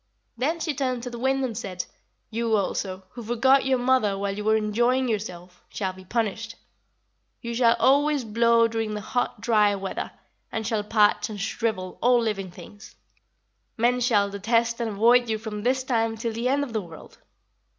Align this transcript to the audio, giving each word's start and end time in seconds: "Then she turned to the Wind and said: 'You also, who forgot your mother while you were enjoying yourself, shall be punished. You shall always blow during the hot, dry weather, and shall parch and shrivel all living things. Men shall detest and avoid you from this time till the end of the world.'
"Then 0.35 0.59
she 0.59 0.73
turned 0.73 1.03
to 1.03 1.11
the 1.11 1.19
Wind 1.19 1.45
and 1.45 1.55
said: 1.55 1.85
'You 2.31 2.55
also, 2.55 3.03
who 3.11 3.21
forgot 3.21 3.65
your 3.67 3.77
mother 3.77 4.17
while 4.17 4.35
you 4.35 4.43
were 4.43 4.55
enjoying 4.55 5.07
yourself, 5.07 5.63
shall 5.69 5.93
be 5.93 6.03
punished. 6.03 6.55
You 7.39 7.53
shall 7.53 7.75
always 7.77 8.23
blow 8.23 8.67
during 8.67 8.95
the 8.95 9.01
hot, 9.01 9.41
dry 9.41 9.75
weather, 9.75 10.09
and 10.51 10.65
shall 10.65 10.81
parch 10.81 11.29
and 11.29 11.39
shrivel 11.39 11.99
all 12.01 12.19
living 12.19 12.49
things. 12.49 12.95
Men 13.77 13.99
shall 13.99 14.31
detest 14.31 14.81
and 14.81 14.89
avoid 14.89 15.29
you 15.29 15.37
from 15.37 15.61
this 15.61 15.83
time 15.83 16.17
till 16.17 16.33
the 16.33 16.49
end 16.49 16.63
of 16.63 16.73
the 16.73 16.81
world.' 16.81 17.19